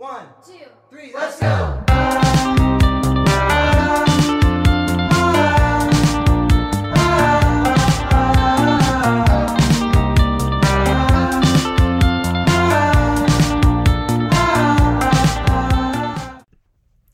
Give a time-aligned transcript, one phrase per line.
[0.00, 0.54] One, two,
[0.90, 1.76] three, let's go!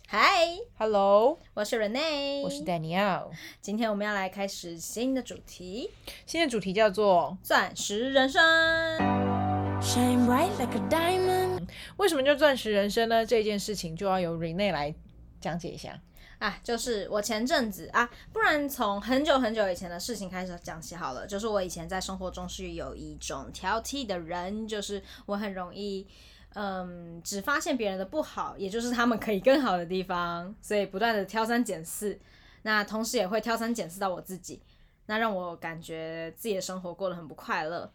[0.07, 0.47] 嗨
[0.79, 3.33] ，Hello，我是 Rene，我是 Danielle。
[3.61, 5.91] 今天我们要来开始新的主题
[6.25, 9.46] 新的主题叫做——钻石人生。
[9.81, 11.69] Shine bright like a diamond.
[11.99, 13.25] 为什么叫钻石人生呢？
[13.25, 14.95] 这件事情就要由 Rene 来
[15.41, 16.01] 讲解一下。
[16.39, 21.27] 啊，就是我前阵子啊，不然从很久很久以前的事情开始讲起好了。
[21.27, 26.07] 就是我以前在生活中是有一种挑剔的人，就是我很容易，
[26.55, 32.19] 嗯，只发现别人的不好，也就是他们可以更好的地方，所以不断的挑三拣四。
[32.63, 34.63] 那同时也会挑三拣四到我自己，
[35.07, 37.91] 那让我感觉自己的生活过得很不快乐。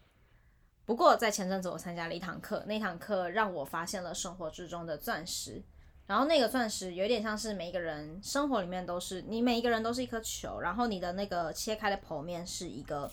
[0.92, 5.62] 不过在前阵子我参加了一堂课，那堂课让我发现了生活之中的钻石。
[6.06, 13.10] 然后那个钻石有点像是每一个人生活里面都是你每一个人都是一颗球，然后你的那个切开的剖面是一个，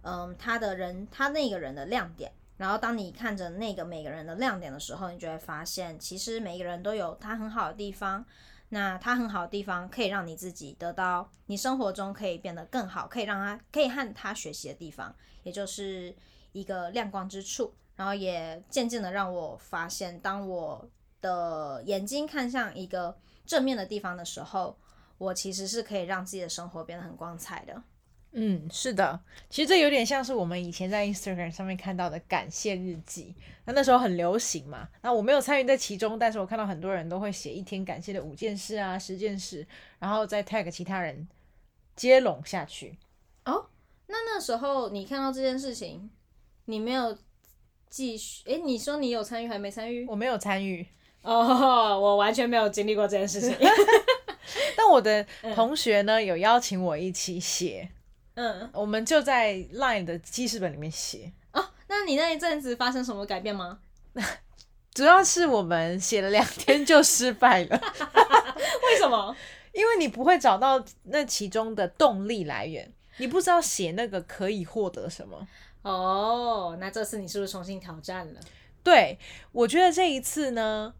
[0.00, 2.32] 嗯，他的人他那个人的亮点。
[2.56, 8.24] 然后当你看着那个每个人的亮点的时候，你就会发现，其实每一个人都有他很好的地方。
[8.70, 16.14] 那他很好的地方可以让你自己得到你生活中可以变得更好，可以让他可以和他学习的地方，也就是
[16.52, 17.72] 一个亮光之处。
[17.96, 20.88] 然后也渐渐的让我发现，当我
[21.20, 24.78] 的眼睛看向一个正面的地方的时候，
[25.18, 27.82] 我其实是可以让自己的生活变得很光彩的。
[28.32, 29.18] 嗯，是的，
[29.50, 33.34] 其实这有点像是我们以前在 Instagram 上面看到的感谢日记。
[33.64, 39.66] 那那时候很流行嘛，那我没有参与在其中，但是我看到很多人都会写一天感谢的五件事啊、十件事，
[39.98, 41.26] 然后再 tag 其他人
[41.96, 42.96] 接龙下去。
[43.44, 43.66] 哦
[44.06, 46.08] 那那时候你看到这件事情，
[46.68, 47.16] 你没有
[47.88, 48.42] 继续？
[48.44, 50.06] 诶，你说你有参与还没参与？
[50.06, 50.86] 我没有参与，
[51.22, 51.34] 哦，
[51.98, 53.56] 我完全没有经历过这件事情。
[54.76, 57.88] 但我的同学呢有邀请我一起写，
[58.34, 61.32] 嗯，我们就在 Line 的记事本里面写。
[61.52, 63.78] 哦，那你那一阵子发生什么改变吗？
[64.92, 67.80] 主要是我们写了两天就失败了，
[68.84, 69.34] 为什么？
[69.72, 75.46] 因为你不会找到那其中的动力来源，你不知道写那个可以获得什么。
[75.92, 78.40] 哦，那这次你是不是重新挑战了？
[78.82, 79.18] 对
[79.52, 80.94] 我觉得这一次呢，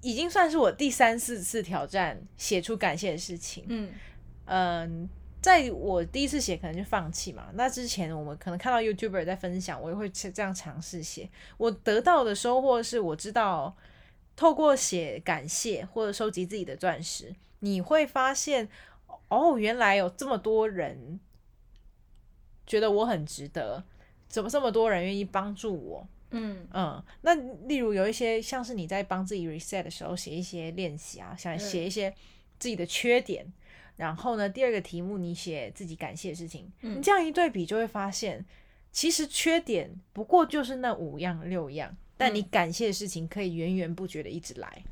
[0.00, 3.64] 已经算是我第三四次挑战写出感谢的事情。
[3.68, 3.92] 嗯
[4.44, 5.08] 嗯，
[5.40, 11.28] 在我第一次写可能就放弃嘛，那之前我们可能看到 YouTuber 在分享，我也会这样尝试写。
[11.56, 13.76] 我得到的收获是我知道，
[14.36, 18.68] 透过写感谢或者收集自己的钻石，你会发现，
[19.28, 21.18] 哦，原来有这么多人
[22.66, 23.84] 觉得我很值得，
[24.32, 26.08] 怎么这么多人愿意帮助我？
[26.30, 27.34] 嗯嗯，那
[27.68, 32.12] 例如有一些像是你在帮自己 reset 的时候写一些练习啊，想写一些
[32.58, 33.44] 自己的缺点，
[33.96, 38.42] 然后呢，第二个题目你写自己感谢的事情，嗯你这样一对比就会发现，
[38.90, 44.82] 其实缺点不过就是那五样六样，但你嗯感谢的事情可以源源不绝的一直来。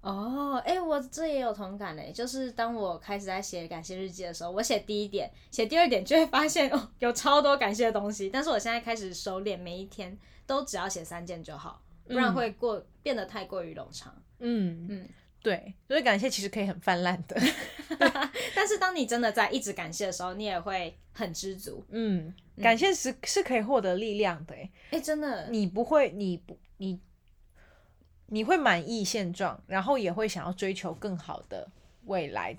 [0.00, 2.12] 哦，哎、我这也有同感嘞。
[2.12, 8.30] 就是当我开始在写感谢日记的时候，我写第一点，写第二点就会发现哦，有超多感谢的东西。
[8.30, 14.14] 但是我现在开始收敛，每一天都只要写三件就好，不然嗯会过、变得太过于冗长。
[14.38, 15.08] 嗯嗯，
[15.42, 17.36] 对，所以感谢其实可以很泛滥的。
[18.54, 21.84] 但是当你真的在一直感谢的时候，你也会很知足。
[21.90, 24.70] 嗯，感谢是是可以获得力量的欸。
[24.90, 27.00] 哎、真的，你不会，你不，你
[28.26, 31.68] 你会满意现状，然后也会想要追求更好的
[32.04, 32.56] 未来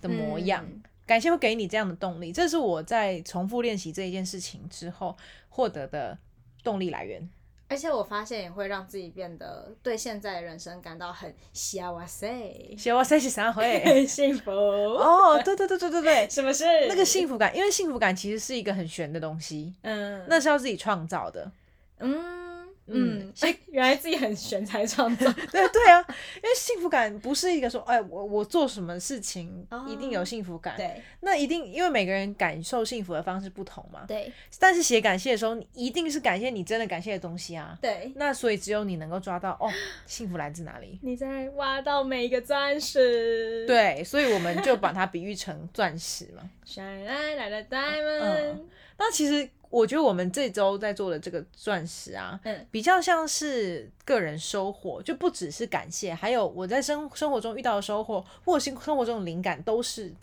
[0.00, 0.64] 的模样。
[0.64, 5.14] 嗯感谢会给你这样的动力，这是我在重复练习这一件事情之后
[5.50, 6.16] 获得的
[6.62, 7.28] 动力来源。
[7.68, 14.50] 而且我发现也会让自己变得对现在的人生感到很幸せ，写我三十三回很幸福。
[14.50, 21.52] 哦，对对对对对对，什么是那个幸福感，因为幸福感其实是一个很玄的东西，嗯，那是要自己创造的。
[21.98, 22.53] 嗯
[22.86, 23.32] 嗯
[23.70, 25.30] 原来自己很玄才创造。
[25.50, 26.04] 对对啊，
[26.36, 34.04] 因为幸福感不是一个说，哎，我我做什么事情哦一定有幸福感，对那一定因为每个人感受幸福的方式不同嘛。
[34.06, 37.76] 对但是写感谢的时候，你一定是感谢你真的感谢的东西啊。
[37.80, 39.70] 对，那所以只有你能够抓到哦，
[40.06, 40.98] 幸福来自哪里？
[41.02, 43.66] 你在挖到每一个钻石。
[43.66, 46.48] 对，所以我们就把它比喻成钻石嘛。
[46.66, 48.68] ，shine like a diamond 嗯。
[48.96, 60.14] 那其实我觉得我们这周在做的这个钻石啊，嗯比较像是个人收获，就不只是感谢，还有我在生生活中遇到的收获，或者是生活中的灵感，都是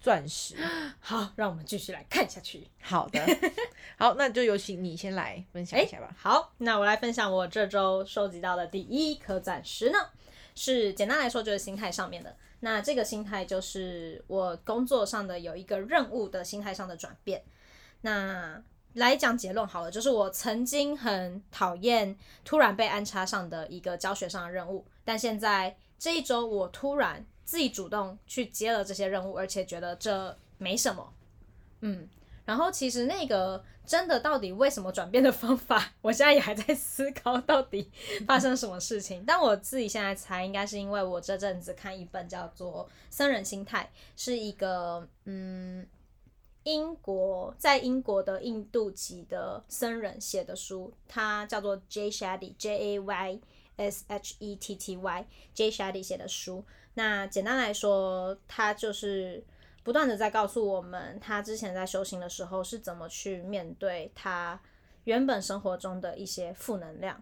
[0.00, 0.54] 钻石。
[1.00, 2.68] 好，让我们继续来看下去。
[2.80, 3.20] 好的，
[3.98, 6.14] 好，那就有请你先来分享一下吧。
[6.16, 9.98] 好，那我来分享我这周收集到的第一颗钻石呢。
[10.54, 12.36] 是简单来说就是心态上面的。
[12.60, 17.42] 那这个心态就是我工作上的有一个任务的心态上的转变。
[18.02, 18.62] 那
[18.94, 31.12] 来讲结论好了，就是我曾经很讨厌突然被安插上的一个教学上的任务，但现在这一周我突然自己主动去接了这些任务，而且觉得这没什么，
[31.80, 32.08] 嗯。
[32.44, 37.88] 然后其实那个真的到底为什么转变的方法，我现在也还在思考到底
[38.26, 39.22] 发生什么事情。
[39.24, 43.88] 但我自己现在猜，应该是因为我这阵子看一本叫做《僧人心态》，
[44.20, 45.86] 是一个嗯
[46.64, 53.40] 英国在英国的印度籍的僧人写的书，他叫做 J Shetty J A Y
[53.76, 56.64] S H E T T Y J Shetty 写的书。
[56.94, 59.44] 那简单来说，他就是。
[59.84, 64.60] 不断的在告诉我们，他之前在修行的时候是怎么去面对他
[65.02, 67.20] 原本生活中的一些负能量，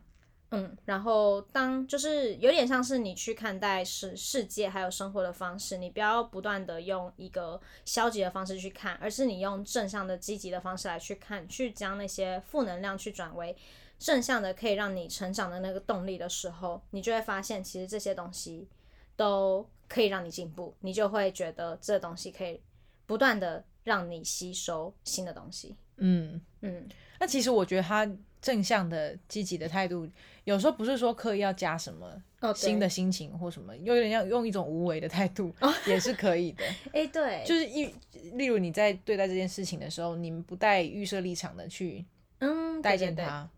[0.50, 13.56] 嗯，然后当就是有点像是你去看待世世界还有生活的方式，你不要不断的用一个消极的方式去看，而是你用正向的、积极的方式来去看，去将那些负能量去转为
[13.98, 18.68] 正向的，可以让你成长的那个动力的时候，你就会发现，其实这些东西
[19.16, 19.68] 都。
[19.92, 22.60] 可以让你进步，你就会觉得这东西可以
[23.06, 25.74] 不断的让你吸收新的东西。
[25.96, 26.88] 嗯，嗯，
[27.18, 28.08] 那其实我觉得他
[28.40, 30.08] 正向的、积极的态度，
[30.44, 32.10] 有时候不是说刻意要加什么
[32.40, 35.54] 哦，新的心情或什么，又有点要用一种无为的态度，
[35.86, 36.64] 也是可以的。
[36.92, 37.94] 哎，对，就是一，
[38.34, 42.04] 例如你在对待这件事情的时候，你们不带预设立场的去
[42.38, 43.48] 嗯待见他，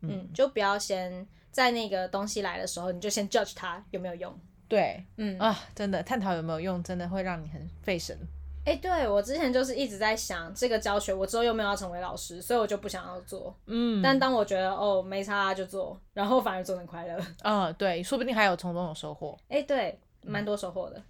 [0.00, 4.36] 嗯，就不要先在那个东西来的时候，你就先 judge 它有没有用。
[4.66, 8.18] 对嗯，啊，真的探讨有没有用，真的会让你很费神。
[8.64, 13.54] 哎，对我之前就是一直在想这个教学，我之后又没有要成为老师，所以我就不想要做。
[13.66, 17.18] 嗯，但当我觉得哦没差就做，然后反而做得很快乐。
[17.42, 19.36] 嗯， 对，说不定还有从中有收获。
[19.48, 21.02] 哎，对，蛮多收获的。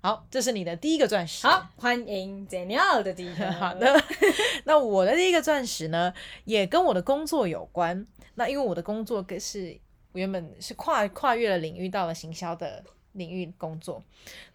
[0.00, 1.46] 好，这是你的第一个钻石。
[1.46, 3.50] 好，欢迎 Daniel 的第一个。
[3.54, 3.86] 好的，
[4.66, 6.12] 那我的第一个钻石呢，
[6.44, 8.04] 也跟我的工作有关。
[8.34, 9.78] 那因为我的工作跟是
[10.14, 12.82] 原本是跨跨越了领域，到了行销的
[13.12, 14.02] 领域工作。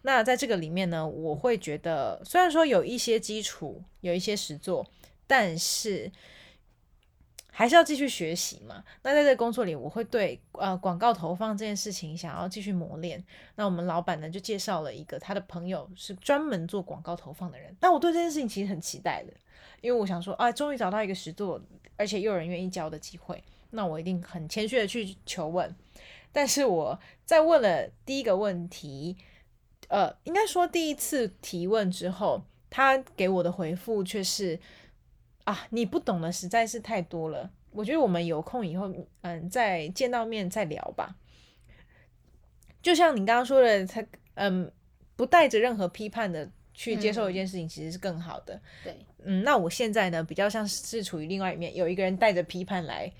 [0.02, 4.86] 那在这个里面呢，我会觉得虽然说有一些基础，有一些实作，
[5.26, 6.10] 但是
[7.50, 8.84] 还是要继续学习嘛。
[9.02, 13.22] 那在这个工作里，我会对呃广告投放这件事情想要继续磨练。
[13.56, 17.74] 那我们老板呢就介绍了一个他的朋友是专门做广告投放的人。
[17.80, 19.32] 那我对这件事情其实很期待的，
[19.80, 21.60] 因为我想说啊，终于找到一个实作，
[21.96, 25.74] 而且又有人愿意教的机会，那我一定很谦虚的去求问。
[26.38, 29.16] 但是我在问了第一个问题，
[29.88, 34.56] 呃，应该说第一次提问之后，他给我的回复却是
[35.42, 37.50] 啊，你不懂的实在是太多了。
[37.72, 38.88] 我觉得我们有空以后，
[39.22, 41.16] 嗯，再见到面再聊吧。
[42.80, 44.70] 就像你刚刚说的，他嗯，
[45.16, 48.62] 不带着任何批判的去接受一件事情，其实是更好的。
[48.84, 53.12] 对，嗯，那我现在呢，比较像是处于另外一面，有一个人带着批判来嗯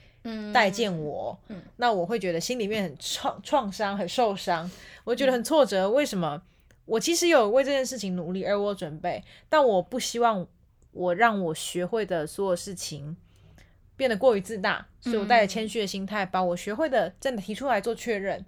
[0.52, 4.70] 待见我，嗯那我会觉得心里面很创创伤，很受伤，
[5.04, 5.90] 我觉得很挫折。
[5.90, 6.42] 为什么？
[6.84, 10.46] 我其实有为这件事情努力，而我准备，但我不希望
[10.92, 13.16] 我让我学会的所有事情
[13.94, 18.44] 变得过于自大，所以我带着谦虚的心态，把我学会的真的提出来做确认。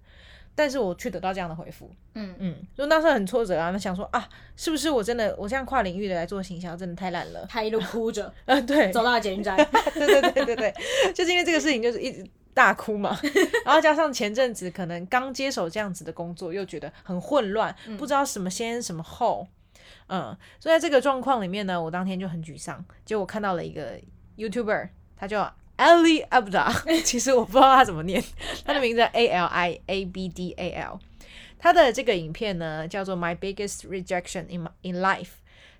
[0.54, 7.46] 但是我却得到这样的回复，嗯嗯，就那时候很挫折啊，那想说啊，是不是我真的我这样跨领域的来做行销，真的太烂了？
[7.48, 9.56] 他一路哭着嗯， 对，走到了捷运站。
[9.94, 10.74] 对对对对对，
[11.14, 13.18] 就是因为这个事情，就是一直大哭嘛。
[13.64, 19.46] 然后加上前阵子可能刚接手这样子的工作，又觉得很混乱，不知道什么先什么后。
[20.08, 22.84] 嗯，所以在这个状况里面呢，我当天就很沮丧。
[23.04, 23.98] 结果我看到了一个
[24.36, 26.70] YouTuber，他叫 Ali Abda，
[27.02, 28.22] 其实我不知道他怎么念，
[28.66, 31.00] 他的名字 A L I A B D A L。
[31.58, 35.30] 他的这个影片呢，叫做 My Biggest Rejection in My, in Life。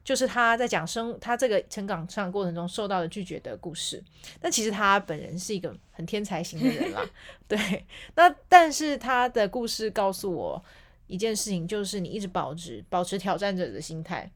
[0.02, 4.02] 就是他在讲生他这个成长上过程中受到的拒绝的故事，
[4.40, 7.04] 但其实他本人是一个很天才型的人啦，
[7.46, 7.84] 对。
[8.14, 10.64] 那但是他的故事告诉我
[11.06, 14.28] 一件事情，就是你一直保持保持挑战者的心态，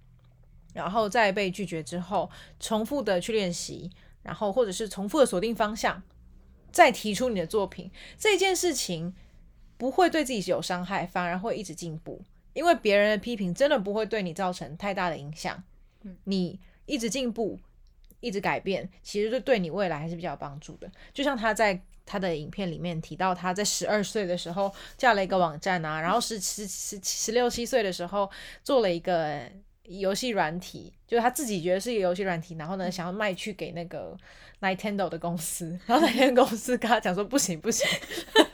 [0.74, 2.30] 然后在被拒绝之后，
[2.60, 3.90] 重复的去练习，
[4.24, 6.02] 然后或者是重复的锁定方向，
[6.72, 7.88] 再提出你的作品，
[8.18, 9.14] 这件事情
[9.76, 12.24] 不会对自己有伤害，反而会一直进步。
[12.52, 15.62] 因为别人的批评真的不会对你造成太大的影响，
[16.02, 17.58] 嗯你一直进步，
[18.20, 20.90] 一直改变，其实就对你未来还是比较有帮助的。
[21.12, 28.30] 就像他在他的影片里面提到，他在十二岁的时候架了一个网站啊，然后十十十十六七岁的时候
[28.62, 29.50] 做了一个
[29.84, 34.16] 游戏软体，就是他自己觉得是一个游戏软体，然后呢想要卖去给那个
[34.60, 37.86] Nintendo 的公司，然后 Nintendo 公司跟他讲说不行不行，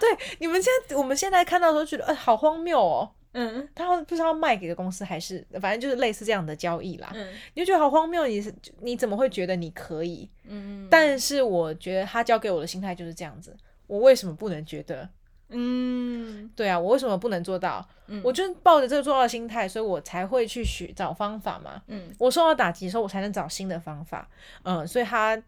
[0.00, 10.28] 对，你们现在我们现在看到的时候觉得呃、好荒谬哦，嗯他不知道卖给的公司还是反正就是类似这样的交易啦，嗯你就觉得好荒谬，你是你怎么会觉得你可以？
[10.44, 13.54] 嗯但是我觉得他教给我的心态就是这样子，
[13.86, 15.08] 我为什么不能觉得？
[15.50, 17.86] 嗯对啊，我为什么不能做到？
[18.06, 21.82] 嗯我就是抱着这个做到的心态，所以我才会去学找方法嘛。
[21.86, 24.28] 嗯我受到打击的时候，我才能找新的方法。
[24.62, 25.40] 嗯，所以他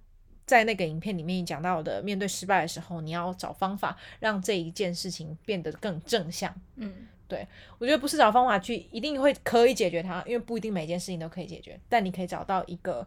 [0.44, 6.54] 在那个影片里面讲到的，面对失败的时候，你要找方法让这一件事情变得更正向。
[6.76, 7.46] 嗯对
[7.78, 13.06] 我觉得不是找方法去一定会可以解决它，因为不一定每件事情都可以解决，但你可以找到一个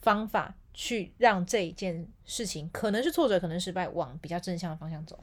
[0.00, 5.18] 方法去让这一件事情可能是挫折，可能失败，往比较正向的方向走。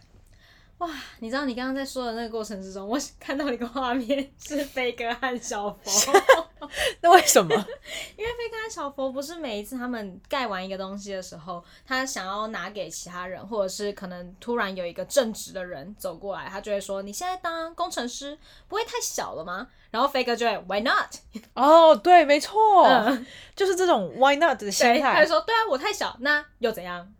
[0.80, 6.14] 哇，你知道你刚刚在说的那个过程之中，我 看到一个画面是飞哥和小佛，
[7.02, 7.54] 那为什么？
[8.16, 18.38] 因为飞哥和小佛不是每一次他们盖完一个东西的时候，他想要拿给其他人，或者是可能突然有一个正直的人走过来，他就会说：“你现在当工程师
[18.70, 21.14] 不会太小了吗？”然后飞哥就会 “Why not？”
[21.56, 27.12] 哦，对，没错，嗯就是这种 why not 的心态，他说：“对啊，我太小，那又怎样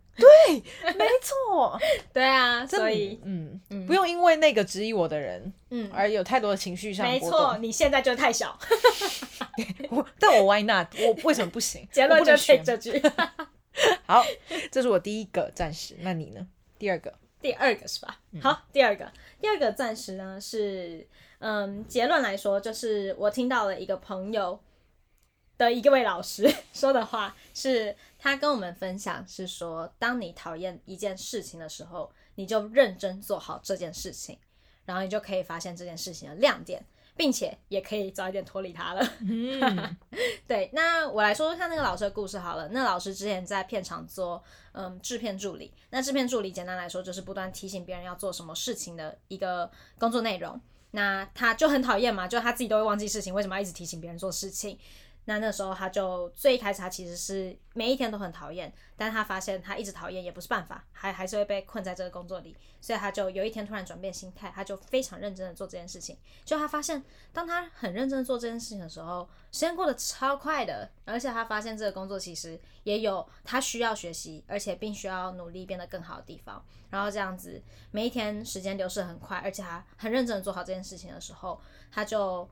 [0.96, 1.78] 没错。
[2.12, 8.58] ”对啊，所以嗯，嗯不用因为那个质疑我的人嗯，而有太多的情绪上没错，你现在就太小。
[9.90, 10.86] 我但我 why not？
[10.98, 11.86] 我 为什么不行？
[11.92, 13.02] 结论就我不能 take 选这句。
[14.06, 14.24] 好，
[14.70, 15.96] 这是我第一个暂时。
[16.00, 16.46] 那你呢？
[16.78, 17.12] 第二个？
[17.40, 18.18] 第二个是吧？
[18.42, 19.10] 好，第二个，
[19.40, 21.06] 第二个暂时呢是，
[21.38, 24.60] 嗯，结论来说，就是我听到了一个朋友
[25.56, 34.38] 的一个位老师说的话，是他跟我们分享，是说，当你讨厌一件事情的时候，你就认真做好这件事情，
[34.84, 36.84] 然后你就可以发现这件事情的亮点，
[37.16, 39.08] 并且也可以早一点脱离它了。
[39.20, 39.96] 嗯
[40.46, 42.68] 对，那我来说说看那个老师的故事好了。
[42.68, 50.60] 那老师之前在片场做嗯制片助理，那制片助理简单来说就是不断提醒别人要做什么事情的一个工作内容。
[50.92, 54.76] 那他就很讨厌嘛，就他自己都会忘记事情，为什么要一直提醒别人做事情？
[55.30, 66.18] 那那时候他就最开始他其实是每一天都很讨厌，但他发现他一直讨厌也不是办法，还还是会被困在这个工作里，所以他就有一天突然转变心态，他就非常认真的做这件事情。
[66.44, 67.00] 就他发现，
[67.32, 76.60] 当他很认真做这件事情的时候，时间过得超快的，而且他发现这个工作其实也有他需要学习，而且并需要努力变得更好的地方。
[76.90, 81.60] 然后这样子，每一天时间流逝很快，而且他很认真的做好这件事情的时候，
[81.92, 82.50] 他就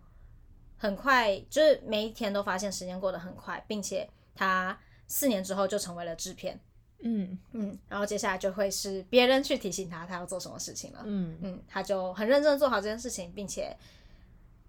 [0.78, 6.58] 很快，就是每一天都发现时间过得很快，并且他四年之后就成为了制片。
[7.00, 11.02] 嗯嗯，然后接下来就会是别人去提醒他他要做什么事情了。
[11.04, 13.76] 嗯嗯，他就很认真的做好这件事情，并且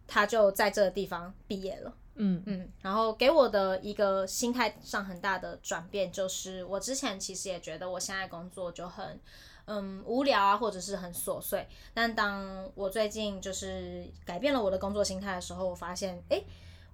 [0.07, 1.93] 他就在这个地方毕业了。
[2.21, 9.19] 嗯嗯，然后给我的一个心态上很大的转变，就是我之前其实也觉得我现在工作就很
[9.69, 11.67] 嗯无聊啊，或者是很琐碎。
[11.93, 16.43] 但当我最近就是改变了我的工作心态的时候，我发现，诶，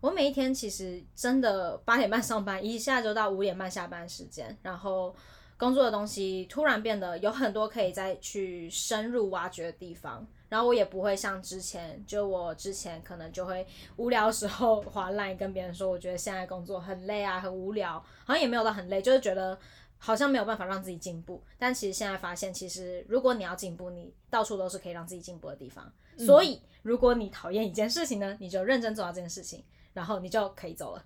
[0.01, 5.15] 我每一天其实真的八点半上班，一下就到五点半下班时间，然后
[5.57, 10.27] 工作的东西突然变得有很多可以再去深入挖掘的地方。
[10.47, 13.65] 然后我也不会像之前，就我之前可能就会
[13.97, 19.57] 无聊时候 划烂跟别人说，我觉得现在工作很累啊，很无聊， 好像也没有到很累，就是觉得
[19.97, 21.43] 好像没有办法让自己进步。
[21.57, 25.91] 但其实现在发现，其实如果你要进步，你到处都是可以让自己进步的地方。
[26.17, 29.61] 所以，如果你讨厌一件事情呢，你就认真做到这件事情，
[29.91, 31.05] 然后你就可以走了。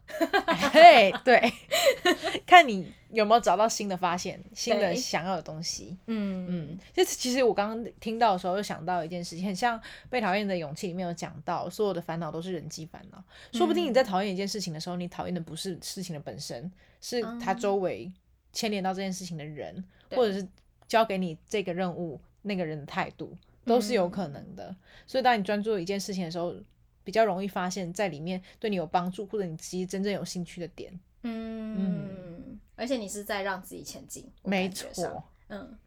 [0.71, 1.51] 嘿，对，
[2.45, 5.97] 看你有没有找到新的发现，新的想要的东西。
[6.05, 9.79] 嗯嗯，其实其实我刚刚听到的时候，又想到一件事情，很像
[10.11, 13.23] 《被讨厌的勇气》里面有讲到，所有的烦恼都是人际烦恼。
[13.51, 18.11] 说不定你在讨厌一件事情的时候，你讨厌的不是事情的本身，是它周围
[18.51, 20.47] 牵连到这件事情的人，或者是
[20.87, 24.75] 交给你这个任务那个人的态度，都是有可能的。
[25.05, 26.55] 所以当你专注一件事情的时候，
[27.03, 30.99] 比较容易发现，在里面对你有帮助，或者你其实真正有兴趣的点。
[31.23, 35.23] 嗯，而且你是在让自己前进，没错。
[35.47, 35.77] 嗯，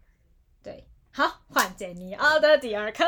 [0.62, 0.84] 对。
[1.14, 3.04] 好，换杰尼奥的第二颗。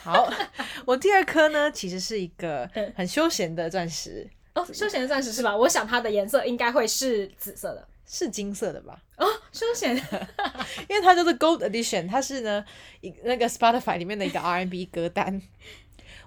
[0.00, 0.32] 好，
[0.86, 5.56] 我第二颗呢，其实是一个很休闲的钻石，哦，休闲的钻石是吧？
[5.56, 7.88] 我想它的颜色应该会是紫色的。
[8.08, 9.02] 是金色的吧？
[9.18, 9.94] 哦，休闲，
[10.88, 12.64] 因为它就是 Gold Edition，它是呢
[13.02, 15.42] 一那个 Spotify 里面的一个 R&B 歌单。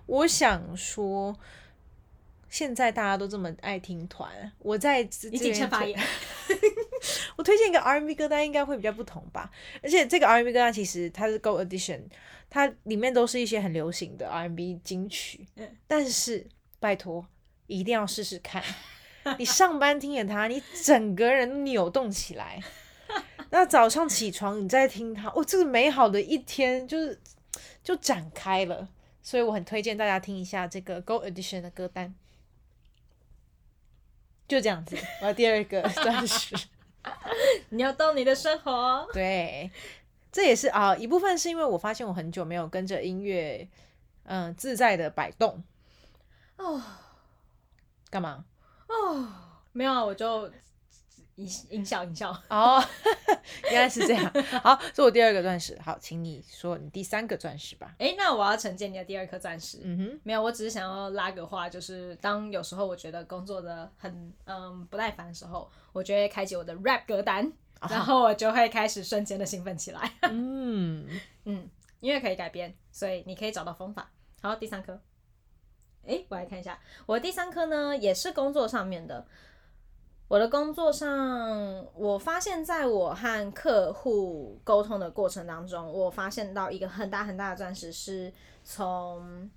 [0.05, 1.35] 我想说，
[2.49, 5.83] 现在大家都这么爱听团，我在这你谨慎发。
[5.83, 5.99] 言。
[7.35, 9.49] 我推荐一个 R&B 歌单，应该会比较不同吧。
[9.81, 12.01] 而且这个 R&B 歌单其实它是 Gold Edition，
[12.47, 15.47] 它里面都是一些很流行的 R&B 金曲。
[15.55, 16.45] 嗯但是
[16.79, 17.25] 拜托，
[17.65, 18.61] 一定要试试看。
[19.37, 22.61] 你上班听着它，你整个人扭动起来。
[23.51, 27.19] 那早上起床你再听它，哦，这个美好的一天就是
[27.83, 28.87] 就展开了。
[29.21, 32.15] 所以我很推荐大家听一下这个 Go Edition 的歌单。
[34.47, 36.55] 就这样子，我的第二个 钻石。
[37.69, 39.07] 你要动你的生活。
[39.13, 39.69] 对，
[40.31, 43.67] 这也是啊一部分是因为我发现我很久没有跟着音乐，
[44.23, 45.63] 嗯、自在的摆动。
[46.57, 46.81] 哦
[48.09, 48.45] 干嘛？
[48.91, 49.27] 哦，
[49.71, 50.47] 没有啊，我就
[51.35, 52.29] 音音效音效。
[52.49, 52.83] 哦，
[53.71, 54.23] 原来是这样。
[54.61, 55.79] 好，这是我第二个钻石。
[55.83, 57.95] 好，请你说你第三个钻石吧。
[57.97, 59.79] 哎，那我要承接你的第二颗钻石。
[59.83, 67.51] 嗯哼，没有，我只是想要拉个话，就是当有时候我觉得工作的很嗯不耐烦的时候，我就会开启我的 rap 歌单，
[67.89, 70.11] 然后我就会开始瞬间的兴奋起来。
[70.23, 71.07] 嗯，
[71.45, 71.67] 嗯，
[72.01, 74.11] 因为可以改编，所以你可以找到方法。
[74.41, 74.99] 好，第三颗，
[76.05, 79.25] 诶，我来看一下，我的第三颗呢也是工作上面的。
[80.27, 88.31] 我的工作上，我发现在我和客户沟通的过程当中，我发现到一个很大很大的钻石是
[88.63, 89.51] 从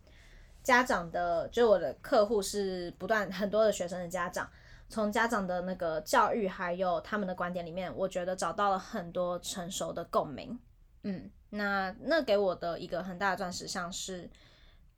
[0.65, 4.51] 家长的，就我的客户是不断很多的学生的家长，
[4.89, 10.59] 从家长的那个教育还有他们的观点里面，我觉得找到了很多成熟的共鸣。
[11.05, 14.29] 嗯，那那给我的一个很大的钻石，像是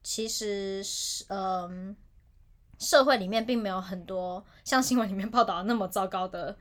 [0.09, 1.97] 其实是嗯、
[2.79, 6.57] 社会里面并没有很多像新闻里面报道那么糟糕的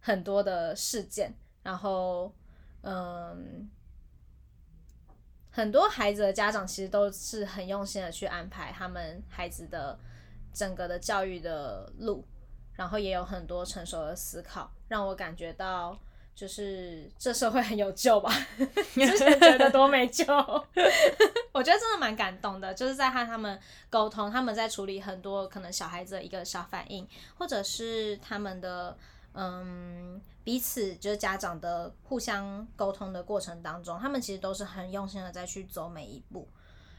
[0.00, 2.34] 很多的事件，然后
[2.80, 3.68] 嗯。
[5.50, 9.98] 很多孩子的家长其实都是很用心的去安排他们孩子的
[10.52, 12.22] 整个的教育的路，
[12.74, 15.98] 然后也有很多成熟的思考，让我感觉到
[16.36, 18.30] 就是这社会很有救吧。
[18.94, 20.24] 之前觉得多没救，
[21.50, 28.96] 我觉得真的蛮感动的，就是在和他们沟通，他们在处理很多可能小孩子的一个小反应，或者是他们的
[29.32, 36.46] 嗯彼此就是家长的互相沟通的过程当中，他们其实都是很用心的在去走每一步，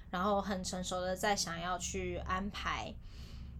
[0.09, 2.91] 然后很成熟的在想要去安排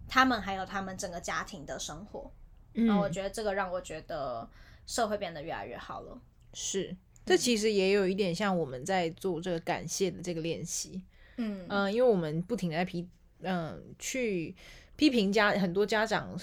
[0.08, 2.30] 他们还有他们整个家庭的生活。
[2.72, 4.48] 然后我嗯，觉得这个让我觉得
[4.88, 6.20] 社会变得越来越好了。
[6.52, 6.96] 是。
[7.24, 11.02] 这其实也有一点像我们在做这个感谢的这个练习，
[11.36, 13.06] 嗯嗯、因为我们不停的在批，
[13.42, 14.56] 嗯、去
[14.96, 16.34] 批评家很多家长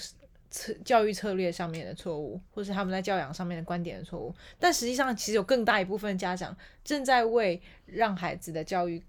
[0.48, 9.02] 策教育策略上面的错误，或是他们在教养上面的观点的错误，但实际上其实有更大一部分家长正在为让孩子的教育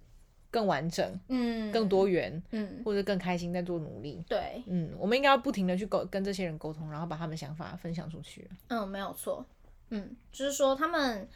[0.50, 4.24] 更完整、嗯，更多元，嗯，或者更开心在做努力。
[4.28, 8.50] 对，嗯，我们应该要不停的去沟跟这些人沟通，然后把他们想法分享出去。
[8.70, 9.46] 嗯，没有错，
[9.90, 11.28] 嗯，就是说他们，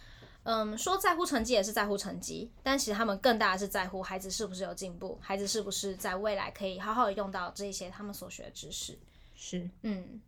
[0.43, 8.97] 嗯，说在乎成绩也是在乎成绩，但其实他们更大的是在乎孩子是不是有进步，孩子是不是在未来可以好好的用到这一些他们所学的知识。
[9.35, 10.21] 是，嗯，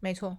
[0.00, 0.36] 没错，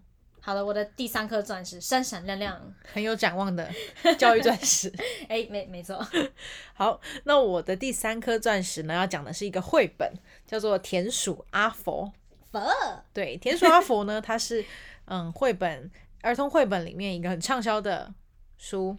[0.49, 3.71] 好了，我的第三颗钻石闪闪亮亮，很有展望的
[4.17, 4.91] 教育钻石。
[5.29, 6.03] 哎，没没错，
[6.73, 10.12] 好，那我的第三颗钻石呢，要讲的是一个绘本，
[10.47, 12.12] 叫做《田鼠阿佛》。
[12.51, 12.67] 佛，
[13.13, 14.65] 对，《田鼠阿佛》呢，它是
[15.05, 18.12] 嗯绘本儿童绘本里面一个很畅销的
[18.57, 18.97] 书，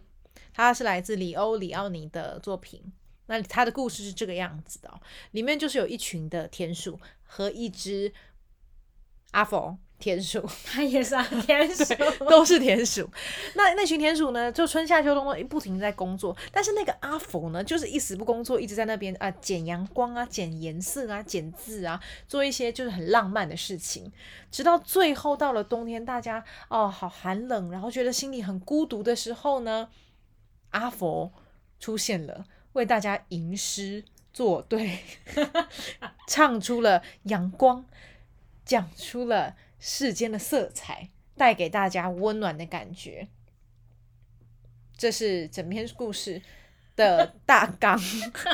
[0.53, 2.81] 它是来自里欧里奥尼的作品。
[3.25, 4.97] 那它的故事是这个样子的、哦，
[5.31, 8.13] 里面就是有一群的田鼠和一只
[9.31, 11.93] 阿佛田鼠， 他也是啊，田鼠，
[12.27, 13.09] 都是田鼠。
[13.53, 24.11] 那那群田鼠呢，就春夏秋冬都不停地在工作，但是那个阿佛呢，就是一死不工作，一直在那边啊剪阳光啊、剪颜色啊、剪字啊，做一些就是很浪漫的事情。
[24.49, 29.87] 直到最后到了冬天，大家哦好寒冷，然后觉得心里很孤独的时候呢，
[30.71, 31.31] 阿佛
[31.79, 34.99] 出现了，为大家吟诗作对，
[36.27, 37.85] 唱出了阳光，
[38.65, 43.27] 讲出了世间的色彩，带给大家温暖的感觉。
[44.95, 46.39] 这是整篇故事
[46.95, 47.99] 的大纲，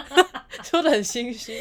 [0.64, 1.60] 说的很心虚。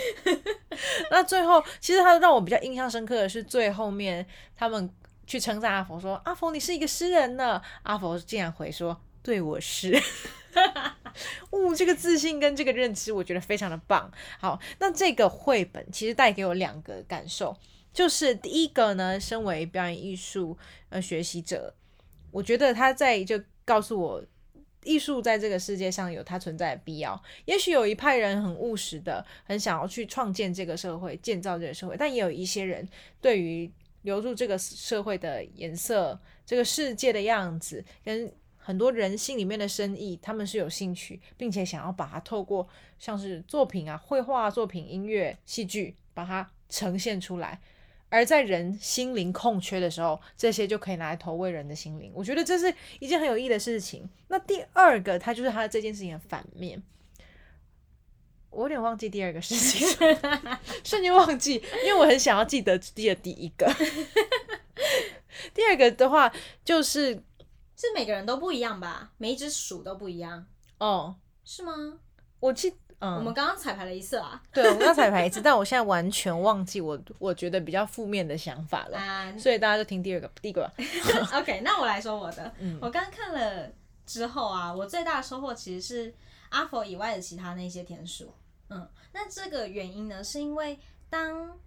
[1.10, 4.24] 那最后，其实他让我比较印象深刻的是最后面
[4.54, 4.88] 他们
[5.26, 10.00] 去称赞阿佛说：“阿佛，你是一个诗人呢。”阿佛竟然回说：“对，我是。
[11.50, 14.08] ”哦，这个自信跟这个认知，我觉得非常的棒。
[14.38, 17.56] 好，那这个绘本其实带给我两个感受，
[17.96, 20.54] 就是第一个呢，身为表演艺术
[20.90, 21.74] 呃学习者，
[22.30, 24.22] 我觉得他在就告诉我，
[24.84, 27.18] 艺术在这个世界上有它存在的必要。
[27.46, 32.86] 也许有一派人很务实的，很想要去创建这个社会，建造这个社会，但也有一些人
[33.22, 47.58] 对于留住这个社会的颜色、这个世界的样子，跟很多人心里面的深意，他们是有兴趣，并且想要把它透过像是作品啊、绘画作品、音乐、戏剧，把它呈现出来。
[48.08, 52.12] 而在人心灵空缺的时候，这些就可以拿来投喂人的心灵。
[52.14, 54.08] 我觉得这是一件很有意义的事情。
[54.28, 56.82] 那第二个，它就是它这件事情的反面。
[58.50, 59.86] 我有点忘记第二个事情，
[60.82, 63.70] 瞬间忘记，因为我很想要记得记得第一个。
[65.52, 66.32] 第二个的话，
[66.64, 67.14] 就是
[67.76, 69.12] 是每个人都不一样吧？
[69.18, 70.46] 每一只鼠都不一样，
[70.78, 71.98] 哦，是吗？
[72.40, 80.72] 我记，嗯，我们刚刚彩排了一次啊，对，我们刚彩排一次，但我现在完全忘记我我觉得比较负面的想法了，啊所以大家就听第二个，第一个吧。
[81.38, 82.52] OK，那我来说我的。
[82.58, 83.70] 嗯我刚看了
[84.06, 86.14] 之后啊，我最大的收获其实是
[86.48, 88.32] 阿佛以外的其他那些天数。
[88.70, 90.78] 嗯，那这个原因呢，是因为
[91.10, 91.58] 当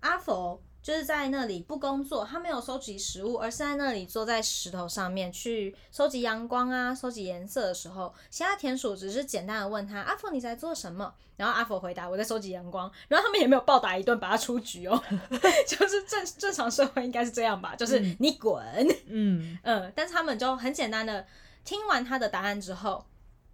[0.00, 15.02] 阿佛就是在那里不工作，他没有收集食物，而是在那里坐在石头上面去收集阳光啊、收集颜色的时候，其他田鼠只是简单的问他：“阿佛你在做什么？”然后阿佛回答：“我在收集阳光。”然后他们也没有暴打一顿把他出局哦，
[15.66, 18.64] 就是正正常社会应该是这样吧，就是你滚。
[19.08, 21.26] 嗯 嗯，但是他们就很简单的
[21.64, 23.04] 听完他的答案之后，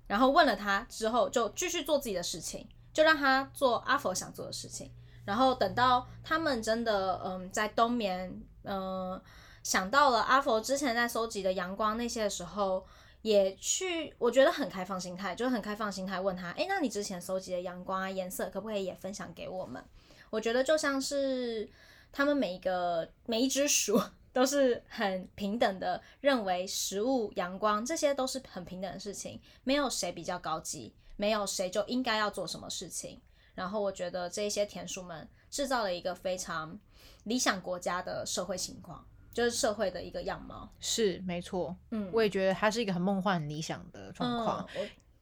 [0.07, 4.90] 然后问了他之后，就继续做自己的事情，就让他做阿佛想做的事情。
[5.24, 9.20] 然后等到他们真的嗯在冬眠，嗯、
[9.62, 12.85] 想到了阿佛之前在收集的阳光那些的时候，
[13.22, 19.82] 也去我觉得很开放心态，就很开放心态问他，诶，那你之前收集的阳光啊颜色可不可以也分享给我们？
[20.30, 21.68] 我觉得就像是
[22.11, 24.00] 他们每一个每一只鼠
[24.32, 33.20] 都是很平等的，认为食物、阳光这些都是很平等的事情，没有谁比较高级，没有谁就应该要做什么事情。
[33.54, 36.78] 然后我觉得这些田鼠们制造了一个非常
[37.24, 40.72] 理想国家的社会情况，就是社会的一个样貌。
[40.80, 44.66] 是没错，嗯，我也觉得它是一个很梦幻、很理想的状况。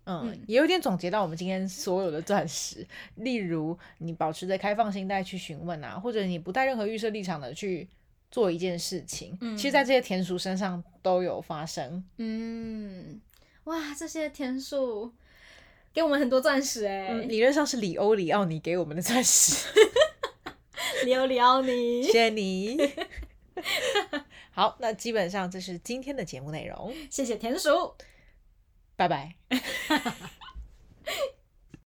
[0.07, 2.85] 嗯也有点总结到我们今天所有的钻石，
[3.17, 7.89] 例如你保持着开放心态去询问啊，或者你不带任何预设立场的去
[8.29, 12.03] 做一件事情，嗯其实，在这些田鼠身上都有发生。
[12.17, 13.21] 嗯，
[13.65, 15.15] 哇，这些田鼠
[15.93, 19.69] 给我们很多钻石哎、嗯，理论上是里欧里奥尼给我们的钻石，
[21.05, 22.79] 里欧里奥尼，谢谢你。
[24.53, 27.95] 好，那基本上这是今天的节目内容，谢谢田鼠。
[28.97, 29.35] 拜拜。